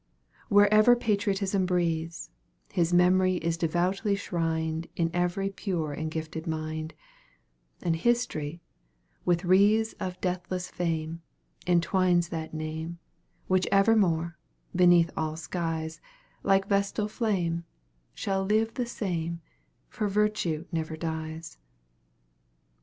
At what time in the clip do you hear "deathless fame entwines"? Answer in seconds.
10.19-12.29